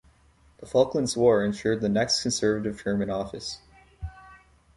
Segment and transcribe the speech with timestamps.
[0.57, 3.59] The Falklands War ensured the next Conservative term in office.